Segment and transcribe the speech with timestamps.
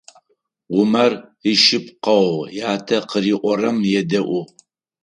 [0.79, 1.11] Умар
[1.51, 2.31] ишъыпкъэу
[2.71, 4.43] ятэ къыриӏорэм едэӏу.